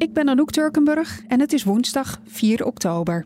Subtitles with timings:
[0.00, 3.24] Ik ben Anouk Turkenburg en het is woensdag 4 oktober.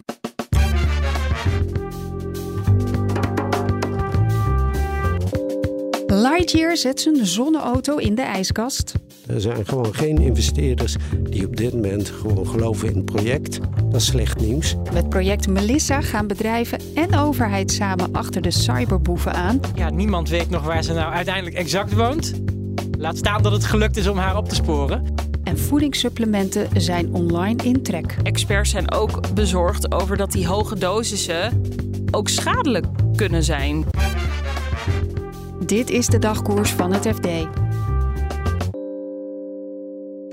[6.06, 8.92] Lightyear zet zijn zonneauto in de ijskast.
[9.26, 13.60] Er zijn gewoon geen investeerders die op dit moment gewoon geloven in het project.
[13.84, 14.74] Dat is slecht nieuws.
[14.92, 19.60] Met project Melissa gaan bedrijven en overheid samen achter de cyberboeven aan.
[19.74, 22.32] Ja, niemand weet nog waar ze nou uiteindelijk exact woont.
[22.98, 25.14] Laat staan dat het gelukt is om haar op te sporen.
[25.54, 28.16] En voedingssupplementen zijn online in trek.
[28.22, 31.62] Experts zijn ook bezorgd over dat die hoge dosissen
[32.10, 33.84] ook schadelijk kunnen zijn.
[35.66, 37.26] Dit is de dagkoers van het FD.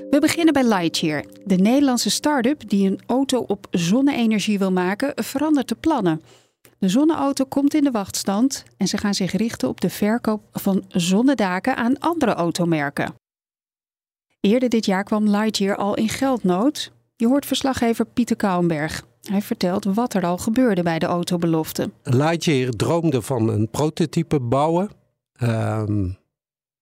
[0.09, 1.25] We beginnen bij Lightyear.
[1.45, 6.21] De Nederlandse start-up die een auto op zonne-energie wil maken, verandert de plannen.
[6.77, 10.83] De zonneauto komt in de wachtstand en ze gaan zich richten op de verkoop van
[10.87, 13.13] zonnedaken aan andere automerken.
[14.41, 16.91] Eerder dit jaar kwam Lightyear al in geldnood.
[17.15, 19.05] Je hoort verslaggever Pieter Kouwenberg.
[19.21, 21.91] Hij vertelt wat er al gebeurde bij de autobelofte.
[22.03, 24.89] Lightyear droomde van een prototype bouwen
[25.33, 26.09] ehm,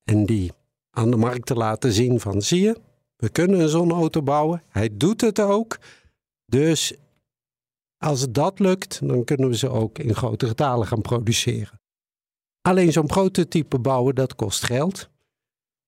[0.03, 0.51] en die
[0.91, 2.77] aan de markt te laten zien van zie je,
[3.15, 4.63] we kunnen een zonneauto bouwen.
[4.69, 5.77] Hij doet het ook.
[6.45, 6.93] Dus
[7.97, 11.79] als dat lukt, dan kunnen we ze ook in grote getalen gaan produceren.
[12.61, 15.09] Alleen zo'n prototype bouwen, dat kost geld.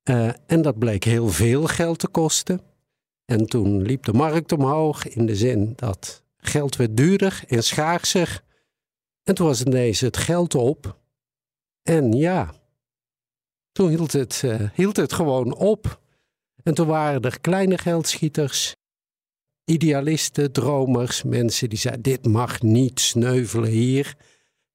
[0.10, 2.62] Uh, en dat bleek heel veel geld te kosten.
[3.26, 8.44] En toen liep de markt omhoog in de zin dat geld werd duurder en schaarser.
[9.24, 11.00] En toen was ineens het geld op.
[11.84, 12.54] En ja,
[13.72, 16.02] toen hield het, uh, hield het gewoon op.
[16.64, 18.76] En toen waren er kleine geldschieters,
[19.66, 24.16] idealisten, dromers, mensen die zeiden: dit mag niet sneuvelen hier.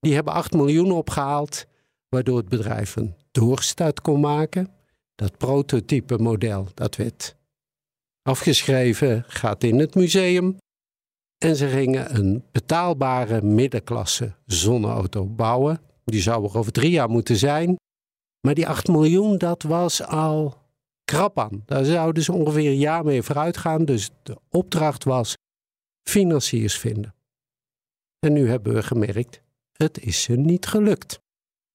[0.00, 1.66] Die hebben 8 miljoen opgehaald,
[2.08, 4.74] waardoor het bedrijf een doorstart kon maken.
[5.16, 7.36] Dat prototype model, dat werd
[8.22, 10.56] afgeschreven, gaat in het museum.
[11.38, 15.80] En ze gingen een betaalbare middenklasse zonneauto bouwen.
[16.04, 17.76] Die zou er over drie jaar moeten zijn.
[18.40, 20.54] Maar die 8 miljoen, dat was al
[21.04, 21.62] krap aan.
[21.66, 23.84] Daar zouden ze ongeveer een jaar mee vooruit gaan.
[23.84, 25.34] Dus de opdracht was
[26.08, 27.14] financiers vinden.
[28.18, 31.20] En nu hebben we gemerkt, het is ze niet gelukt.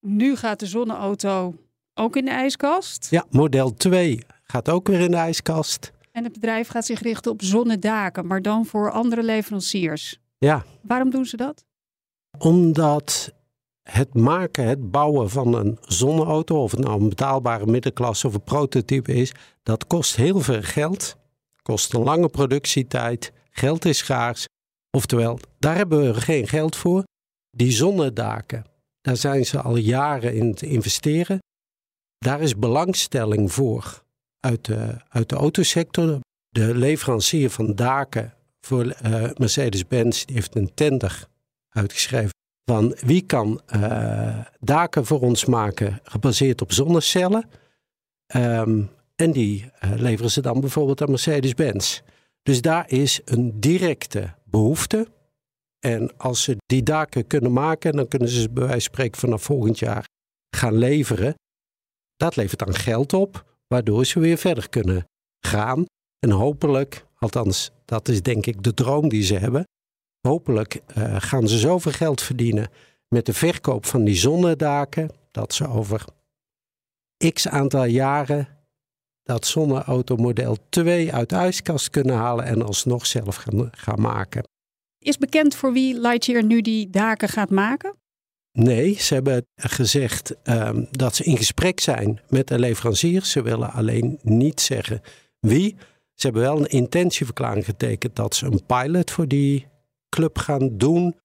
[0.06, 1.54] Nu gaat de zonneauto
[1.94, 3.10] ook in de ijskast.
[3.10, 5.92] Ja, model 2 gaat ook weer in de ijskast.
[6.12, 10.18] En het bedrijf gaat zich richten op zonnedaken, maar dan voor andere leveranciers.
[10.38, 10.64] Ja.
[10.80, 11.64] Waarom doen ze dat?
[12.38, 13.32] Omdat
[13.82, 18.42] het maken, het bouwen van een zonneauto, of het nou een betaalbare middenklasse of een
[18.42, 19.32] prototype is,
[19.62, 21.16] dat kost heel veel geld,
[21.62, 24.46] kost een lange productietijd, geld is schaars.
[24.90, 27.04] Oftewel, daar hebben we geen geld voor.
[27.50, 28.64] Die zonnedaken,
[29.00, 31.38] daar zijn ze al jaren in te investeren.
[32.22, 34.02] Daar is belangstelling voor
[34.40, 36.20] uit de, uit de autosector.
[36.48, 41.28] De leverancier van daken voor uh, Mercedes-Benz heeft een tender
[41.68, 42.30] uitgeschreven
[42.64, 47.48] van wie kan uh, daken voor ons maken gebaseerd op zonnecellen.
[48.36, 52.00] Um, en die uh, leveren ze dan bijvoorbeeld aan Mercedes-Benz.
[52.42, 55.08] Dus daar is een directe behoefte.
[55.78, 59.42] En als ze die daken kunnen maken, dan kunnen ze bij wijze van spreken vanaf
[59.42, 60.08] volgend jaar
[60.56, 61.34] gaan leveren.
[62.22, 65.04] Dat levert dan geld op, waardoor ze weer verder kunnen
[65.40, 65.84] gaan.
[66.18, 69.64] En hopelijk, althans, dat is denk ik de droom die ze hebben,
[70.28, 72.70] Hopelijk uh, gaan ze zoveel geld verdienen
[73.08, 76.04] met de verkoop van die zonnedaken, dat ze over
[77.32, 78.48] x aantal jaren
[79.22, 84.48] dat zonneautomodel 2 uit de ijskast kunnen halen en alsnog zelf gaan, gaan maken.
[84.98, 87.96] Is bekend voor wie Lightyear nu die daken gaat maken?
[88.52, 93.24] Nee, ze hebben gezegd um, dat ze in gesprek zijn met de leverancier.
[93.24, 95.00] Ze willen alleen niet zeggen
[95.40, 95.76] wie.
[96.14, 99.66] Ze hebben wel een intentieverklaring getekend dat ze een pilot voor die
[100.08, 101.16] club gaan doen,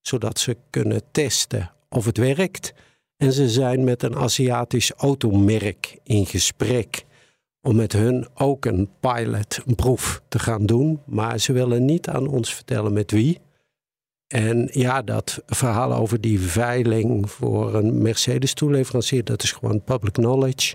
[0.00, 2.74] zodat ze kunnen testen of het werkt.
[3.16, 7.04] En ze zijn met een Aziatisch automerk in gesprek
[7.60, 11.00] om met hun ook een pilot, een proef te gaan doen.
[11.06, 13.40] Maar ze willen niet aan ons vertellen met wie.
[14.34, 20.74] En ja, dat verhaal over die veiling voor een Mercedes-toeleverancier, dat is gewoon public knowledge.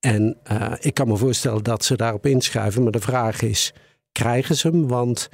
[0.00, 3.72] En uh, ik kan me voorstellen dat ze daarop inschrijven, maar de vraag is,
[4.12, 4.86] krijgen ze hem.
[4.86, 5.28] Want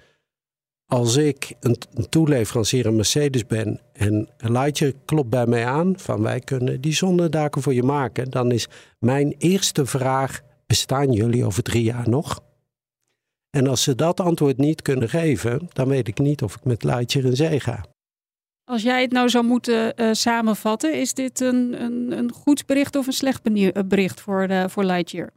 [0.86, 1.76] als ik een,
[2.08, 6.94] toeleverancier een Mercedes ben en een Lightyear klopt bij mij aan van wij kunnen die
[6.94, 8.68] zonnedaken voor je maken, dan is
[8.98, 12.42] mijn eerste vraag: bestaan jullie over drie jaar nog?
[13.56, 16.84] En als ze dat antwoord niet kunnen geven, dan weet ik niet of ik met
[16.84, 17.84] Lightyear in zee ga.
[18.64, 22.96] Als jij het nou zou moeten uh, samenvatten, is dit een, een, een goed bericht
[22.96, 23.42] of een slecht
[23.88, 25.30] bericht voor, uh, voor Lightyear?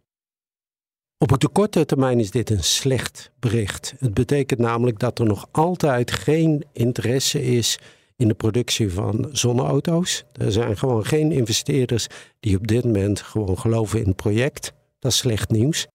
[1.18, 3.94] Op de korte termijn is dit een slecht bericht.
[4.00, 7.80] Het betekent namelijk dat er nog altijd geen interesse is
[8.16, 10.24] in de productie van zonneauto's.
[10.34, 12.08] Er zijn gewoon geen investeerders
[12.40, 14.74] die op dit moment gewoon geloven in het project.
[15.00, 15.88] Dat is slecht nieuws.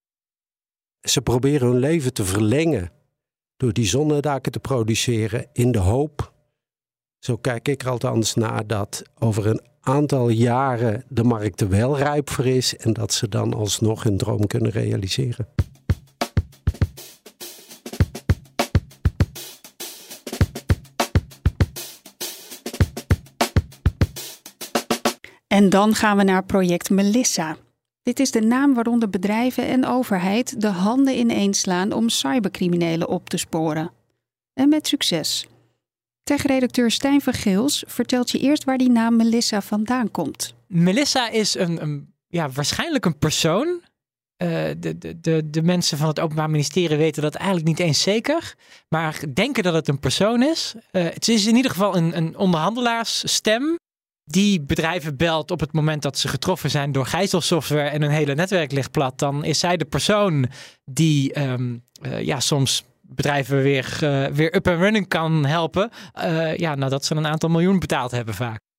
[1.01, 2.91] Ze proberen hun leven te verlengen
[3.57, 6.33] door die zonnedaken te produceren in de hoop,
[7.19, 11.99] zo kijk ik er althans naar, dat over een aantal jaren de markt er wel
[11.99, 15.49] rijp voor is en dat ze dan alsnog hun droom kunnen realiseren.
[25.47, 27.57] En dan gaan we naar project Melissa.
[28.03, 33.37] Dit is de naam waaronder bedrijven en overheid de handen ineenslaan om cybercriminelen op te
[33.37, 33.91] sporen.
[34.55, 35.47] En met succes.
[36.23, 40.55] Tech-redacteur Stijn van Geels vertelt je eerst waar die naam Melissa vandaan komt.
[40.67, 43.81] Melissa is een, een ja, waarschijnlijk een persoon.
[44.43, 44.49] Uh,
[44.79, 48.55] de, de, de, de mensen van het Openbaar Ministerie weten dat eigenlijk niet eens zeker.
[48.89, 50.75] Maar denken dat het een persoon is.
[50.93, 53.79] Uh, het is in ieder geval een, een onderhandelaarsstem
[54.31, 58.35] die bedrijven belt op het moment dat ze getroffen zijn door gijzelsoftware en hun hele
[58.35, 60.47] netwerk ligt plat, dan is zij de persoon
[60.85, 65.91] die um, uh, ja, soms bedrijven weer, uh, weer up and running kan helpen.
[66.25, 68.70] Uh, ja, nadat ze een aantal miljoen betaald hebben vaak.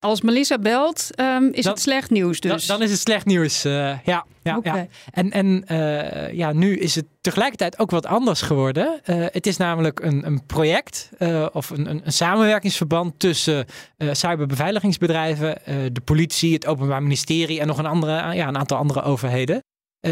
[0.00, 2.66] Als Melissa belt, um, is dan, het slecht nieuws dus?
[2.66, 3.72] Dan, dan is het slecht nieuws, uh,
[4.04, 4.26] ja.
[4.42, 4.78] ja, okay.
[4.78, 4.86] ja.
[5.10, 9.00] En, en uh, ja, nu is het tegelijkertijd ook wat anders geworden.
[9.06, 11.10] Uh, het is namelijk een, een project
[11.52, 13.66] of een, een, een, samenwerkingsverband tussen
[13.98, 15.58] cyberbeveiligingsbedrijven,
[15.92, 19.62] de politie, het Openbaar Ministerie en nog een, andere, ja, een aantal andere overheden.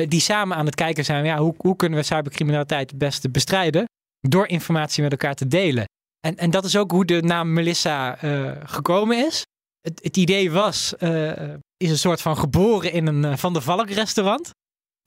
[0.09, 3.85] die samen aan het kijken zijn, ja, hoe, hoe kunnen we cybercriminaliteit het beste bestrijden?
[4.21, 5.85] Door informatie met elkaar te delen.
[6.21, 8.19] En, en dat is ook hoe de naam Melissa
[8.65, 9.45] gekomen is
[9.87, 11.33] het, het idee was, uh,
[11.77, 14.51] is een soort van geboren in een uh, Van der Valk restaurant.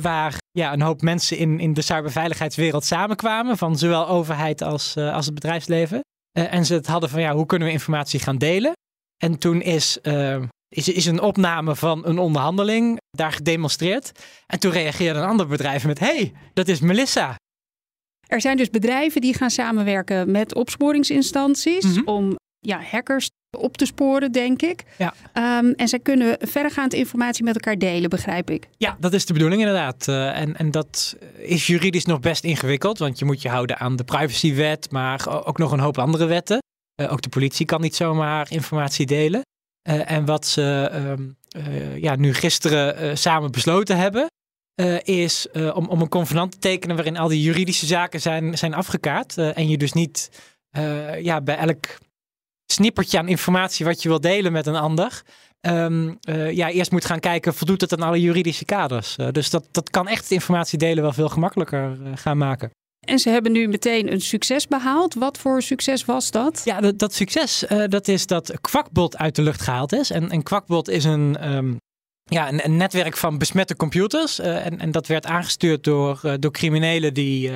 [0.04, 3.58] Waar ja, een hoop mensen in, in de cyberveiligheidswereld samenkwamen.
[3.58, 6.02] Van zowel overheid als, uh, als het bedrijfsleven.
[6.32, 8.72] en ze het hadden van ja, hoe kunnen we informatie gaan delen?
[9.24, 9.98] En toen is,
[10.70, 14.12] is, is een opname van een onderhandeling daar gedemonstreerd.
[14.46, 17.36] En toen reageerde een ander bedrijf met: hey, dat is Melissa.
[18.28, 22.08] Er zijn dus bedrijven die gaan samenwerken met opsporingsinstanties mm -hmm.
[22.08, 24.84] om ja, hackers op te sporen, denk ik.
[24.98, 25.14] Ja.
[25.60, 28.70] Um, en zij kunnen verregaand informatie met elkaar delen, begrijp ik.
[28.78, 30.08] Ja, dat is de bedoeling inderdaad.
[30.08, 33.96] Uh, en, en dat is juridisch nog best ingewikkeld, want je moet je houden aan
[33.96, 36.62] de privacywet, maar ook nog een hoop andere wetten.
[37.02, 39.42] Uh, ook de politie kan niet zomaar informatie delen.
[39.90, 41.38] Uh, en wat ze um,
[41.96, 44.28] ja, nu gisteren samen besloten hebben,
[45.04, 49.38] is om, om een convenant te tekenen waarin al die juridische zaken zijn, zijn afgekaart.
[49.38, 50.30] en je dus niet
[51.20, 51.86] ja, bij elk
[52.72, 55.22] snippertje aan informatie wat je wil delen met een ander.
[55.62, 59.16] Um, uh, ja, eerst moet gaan kijken, voldoet het aan alle juridische kaders?
[59.18, 62.70] Uh, dus dat, dat kan echt het informatie delen wel veel gemakkelijker uh, gaan maken.
[63.00, 65.14] En ze hebben nu meteen een succes behaald.
[65.14, 66.62] Wat voor succes was dat?
[66.66, 70.10] Ja, dat, dat succes dat is dat Kwakbot uit de lucht gehaald is.
[70.10, 71.78] En, en Kwakbot is een, um,
[72.24, 74.40] ja, een, een, netwerk van besmette computers.
[74.40, 77.52] en, en dat werd aangestuurd door, door criminelen die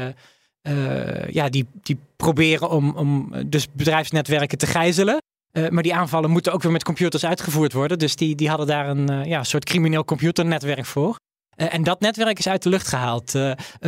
[0.68, 5.22] uh, ja, die, die proberen om, om dus bedrijfsnetwerken te gijzelen.
[5.52, 8.00] Uh, maar die aanvallen moeten ook weer met computers uitgevoerd worden.
[8.00, 11.16] Dus die, die hadden daar een ja, soort crimineel computernetwerk voor.
[11.56, 13.34] en dat netwerk is uit de lucht gehaald.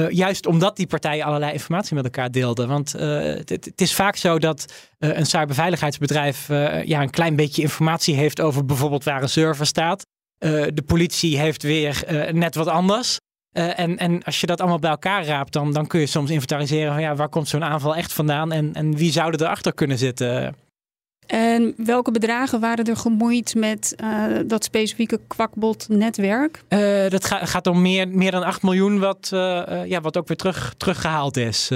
[0.10, 2.67] juist omdat die partijen allerlei informatie met elkaar deelden.
[2.67, 6.48] Want het, het, is vaak zo dat een cyberveiligheidsbedrijf
[6.86, 10.05] ja, een klein beetje informatie heeft over bijvoorbeeld waar een server staat.
[10.39, 13.17] de politie heeft weer net wat anders.
[13.57, 16.29] Uh, en, en als je dat allemaal bij elkaar raapt, dan, dan kun je soms
[16.29, 19.97] inventariseren van ja, waar komt zo'n aanval echt vandaan en, en wie zouden erachter kunnen
[19.97, 20.55] zitten.
[21.25, 26.63] En welke bedragen waren er gemoeid met uh, dat specifieke kwakbot-netwerk?
[26.69, 30.27] Uh, dat ga, gaat om meer, meer dan 8 miljoen, wat, uh, ja, wat ook
[30.27, 31.71] weer terug, teruggehaald is.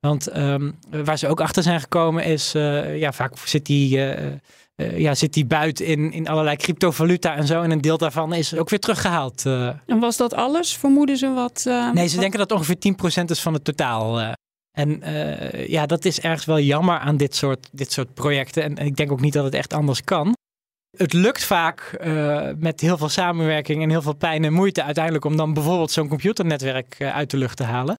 [0.00, 2.52] want um, waar ze ook achter zijn gekomen is,
[2.96, 4.00] ja, vaak zit die
[4.76, 7.62] uh, ja, zit die buiten in, in allerlei cryptovaluta en zo.
[7.62, 9.44] En een deel daarvan is ook weer teruggehaald.
[9.46, 9.68] Uh.
[9.86, 10.76] En was dat alles?
[10.76, 11.64] Vermoeden ze wat?
[11.68, 12.20] Uh, nee, ze wat...
[12.20, 14.34] denken dat ongeveer 10% is van het totaal.
[14.70, 15.02] en
[15.66, 18.62] ja, dat is ergens wel jammer aan dit soort, dit soort projecten.
[18.62, 20.34] En, en ik denk ook niet dat het echt anders kan.
[20.96, 21.98] Het lukt vaak
[22.58, 26.08] met heel veel samenwerking en heel veel pijn en moeite uiteindelijk om dan bijvoorbeeld zo'n
[26.08, 27.98] computernetwerk uit de lucht te halen.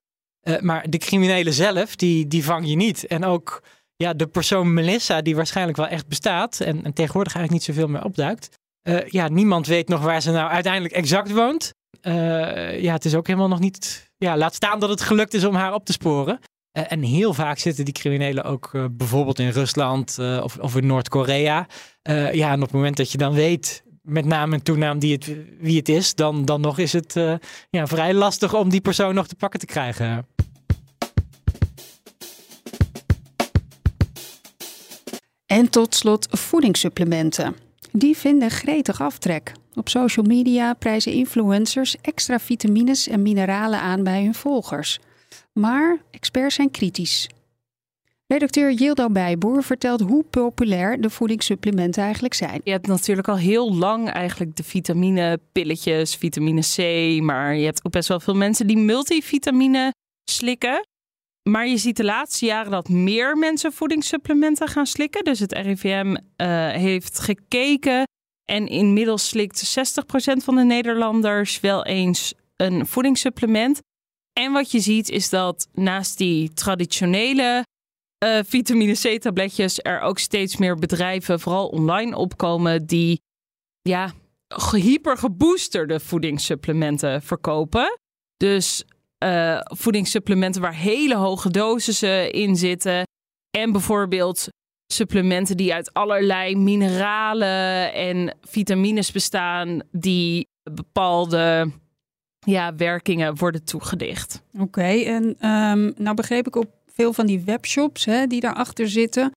[0.60, 3.06] maar de criminelen zelf, die, die vang je niet.
[3.06, 3.62] En ook
[3.98, 7.92] ja, de persoon Melissa, die waarschijnlijk wel echt bestaat en, en tegenwoordig eigenlijk niet zoveel
[7.92, 8.58] meer opduikt.
[9.06, 11.72] ja, niemand weet nog waar ze nou uiteindelijk exact woont.
[12.80, 14.10] ja, het is ook helemaal nog niet.
[14.16, 16.38] Ja, laat staan dat het gelukt is om haar op te sporen.
[16.72, 21.66] en heel vaak zitten die criminelen ook bijvoorbeeld in Rusland of, of in Noord-Korea.
[22.32, 25.32] ja, en op het moment dat je dan weet met naam en toenaam die het,
[25.60, 27.14] wie het is, dan, dan nog is het
[27.70, 30.26] ja, vrij lastig om die persoon nog te pakken te krijgen.
[35.58, 37.56] En tot slot voedingssupplementen.
[37.92, 39.52] Die vinden gretig aftrek.
[39.74, 44.98] Op social media prijzen influencers extra vitamines en mineralen aan bij hun volgers.
[45.52, 47.28] Maar experts zijn kritisch.
[48.26, 52.60] Redacteur Yildo Bijboer vertelt hoe populair de voedingssupplementen eigenlijk zijn.
[52.64, 56.78] Je hebt natuurlijk al heel lang eigenlijk de vitaminepilletjes, vitamine C,
[57.22, 59.92] maar je hebt ook best wel veel mensen die multivitamine
[60.24, 60.86] slikken.
[61.42, 65.24] Maar je ziet de laatste jaren dat meer mensen voedingssupplementen gaan slikken.
[65.24, 68.06] Dus het RIVM eh, heeft gekeken
[68.44, 73.80] en inmiddels slikt 60% van de Nederlanders wel eens een voedingssupplement.
[74.32, 77.64] En wat je ziet is dat naast die traditionele
[78.24, 83.20] uh, vitamine C-tabletjes er ook steeds meer bedrijven, vooral online, opkomen die
[83.80, 84.12] ja,
[84.72, 87.98] hypergeboosterde voedingssupplementen verkopen.
[88.36, 88.84] Dus
[89.24, 93.02] uh, voedingssupplementen waar hele hoge dosissen in zitten.
[93.50, 94.48] En bijvoorbeeld
[94.92, 101.70] supplementen die uit allerlei mineralen en vitamines bestaan, die bepaalde
[102.38, 104.42] ja, werkingen worden toegedicht.
[104.58, 109.32] Oké, en um, nou begreep ik op veel van die webshops hè, die daarachter zitten.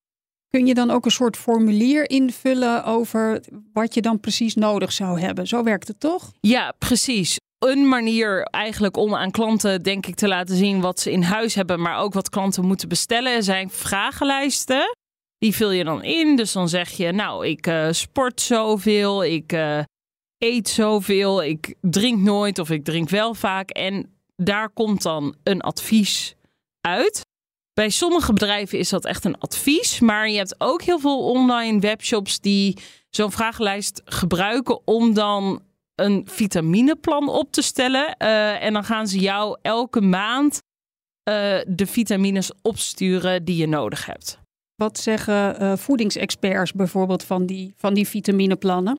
[0.50, 5.20] Kun je dan ook een soort formulier invullen over wat je dan precies nodig zou
[5.20, 5.48] hebben?
[5.48, 6.32] Zo werkt het toch?
[6.40, 7.38] Ja, precies.
[7.66, 11.56] Een manier eigenlijk om aan klanten, denk ik, te laten zien wat ze in huis
[11.56, 14.96] hebben, maar ook wat klanten moeten bestellen, zijn vragenlijsten.
[15.38, 16.36] Die vul je dan in.
[16.36, 19.80] Dus dan zeg je, nou, ik uh, sport zoveel, ik uh,
[20.38, 23.70] eet zoveel, ik drink nooit of ik drink wel vaak.
[23.70, 26.36] En daar komt dan een advies
[26.82, 27.22] uit.
[27.74, 31.80] Bij sommige bedrijven is dat echt een advies, maar je hebt ook heel veel online
[31.80, 32.78] webshops die
[33.10, 35.62] zo'n vragenlijst gebruiken om dan
[36.04, 38.16] een vitamineplan op te stellen.
[38.20, 40.62] Uh, en dan gaan ze jou elke maand
[41.30, 44.40] uh, de vitamines opsturen die je nodig hebt.
[44.76, 48.96] Wat zeggen uh, voedingsexperts bijvoorbeeld van die, van die vitamineplannen?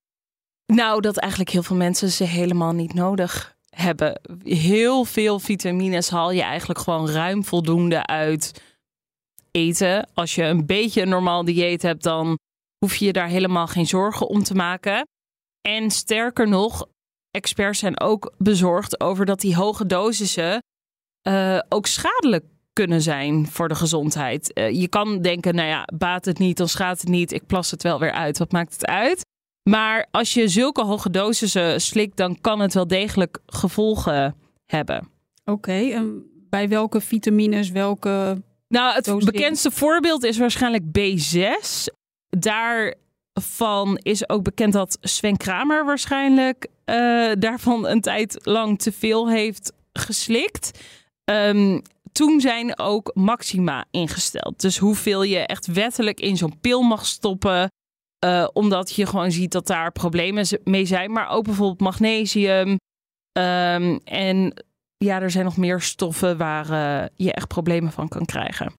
[0.73, 4.21] Nou, dat eigenlijk heel veel mensen ze helemaal niet nodig hebben.
[4.45, 8.63] Heel veel vitamines haal je eigenlijk gewoon ruim voldoende uit
[9.51, 10.09] eten.
[10.15, 12.39] Als je een beetje een normaal dieet hebt, dan
[12.79, 15.07] hoef je je daar helemaal geen zorgen om te maken.
[15.69, 16.87] En sterker nog,
[17.33, 20.63] experts zijn ook bezorgd over dat die hoge dosissen
[21.29, 24.59] uh, ook schadelijk kunnen zijn voor de gezondheid.
[24.59, 27.71] Uh, je kan denken, nou ja, baat het niet, dan schaadt het niet, ik plas
[27.71, 28.39] het wel weer uit.
[28.39, 29.25] Wat maakt het uit?
[29.71, 35.09] Maar als je zulke hoge dosissen slikt, dan kan het wel degelijk gevolgen hebben.
[35.45, 41.85] Oké, en bij welke vitamines, welke nou, het bekendste voorbeeld is waarschijnlijk B6.
[42.39, 49.31] Daarvan is ook bekend dat Sven Kramer waarschijnlijk uh, daarvan een tijd lang te veel
[49.31, 50.81] heeft geslikt.
[51.25, 51.83] Um,
[52.13, 54.61] toen zijn ook maxima ingesteld.
[54.61, 57.71] Dus hoeveel je echt wettelijk in zo'n pil mag stoppen.
[58.25, 61.13] Uh, omdat je gewoon ziet dat daar problemen mee zijn.
[61.13, 62.69] Maar ook bijvoorbeeld magnesium.
[63.39, 64.65] Um, en
[64.97, 68.73] ja, er zijn nog meer stoffen waar uh, je echt problemen van kan krijgen.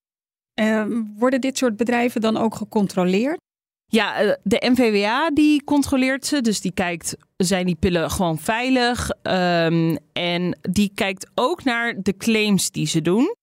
[0.60, 0.86] Uh,
[1.17, 3.41] worden dit soort bedrijven dan ook gecontroleerd?
[3.86, 6.42] Ja, eh, de NVWA die controleert ze.
[6.42, 9.10] Dus die kijkt, zijn die pillen gewoon veilig?
[9.24, 13.36] Um, en die kijkt ook naar de claims die ze doen.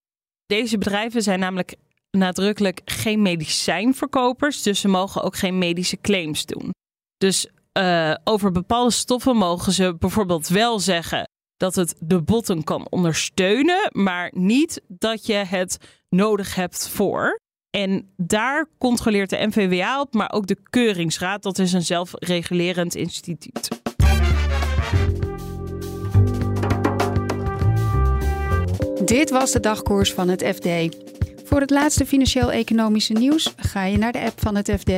[0.47, 1.75] Deze bedrijven zijn namelijk
[2.11, 4.63] nadrukkelijk geen medicijnverkopers.
[4.63, 6.71] Dus ze mogen ook geen medische claims doen.
[7.17, 7.47] Dus
[7.79, 13.91] uh, over bepaalde stoffen mogen ze bijvoorbeeld wel zeggen dat het de botten kan ondersteunen,
[13.93, 15.79] maar niet dat je het
[16.09, 17.39] nodig hebt voor.
[17.71, 21.43] En daar controleert de NVWA op, maar ook de Keuringsraad.
[21.43, 23.69] Dat is een zelfregulerend instituut.
[29.05, 30.97] Dit was de dagkoers van het FD.
[31.45, 34.93] Voor het laatste financieel-economische nieuws ga je naar de app van het FD.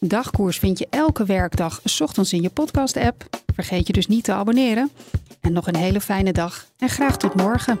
[0.00, 3.24] Dagkoers vind je elke werkdag s ochtends in je podcast-app.
[3.54, 4.90] Vergeet je dus niet te abonneren.
[5.40, 7.80] En nog een hele fijne dag en graag tot morgen.